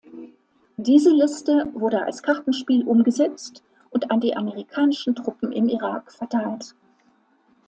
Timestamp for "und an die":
3.91-4.35